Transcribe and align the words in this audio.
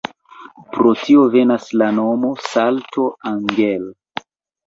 Pro 0.75 0.93
tio 1.01 1.25
venas 1.35 1.67
la 1.81 1.89
nomo 1.99 2.31
"Salto 2.47 3.05
Angel". 3.33 3.85